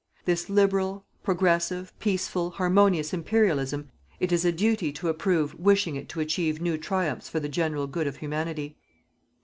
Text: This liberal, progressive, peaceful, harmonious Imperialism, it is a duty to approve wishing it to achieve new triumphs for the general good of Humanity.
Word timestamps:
This 0.25 0.49
liberal, 0.49 1.05
progressive, 1.21 1.93
peaceful, 1.99 2.49
harmonious 2.49 3.13
Imperialism, 3.13 3.91
it 4.19 4.31
is 4.31 4.43
a 4.43 4.51
duty 4.51 4.91
to 4.93 5.09
approve 5.09 5.53
wishing 5.59 5.95
it 5.95 6.09
to 6.09 6.19
achieve 6.19 6.59
new 6.59 6.75
triumphs 6.75 7.29
for 7.29 7.39
the 7.39 7.47
general 7.47 7.85
good 7.85 8.07
of 8.07 8.17
Humanity. 8.17 8.79